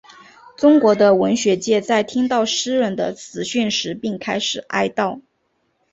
[0.57, 5.21] 中国的文学界在听到诗人的死讯时便开始哀悼。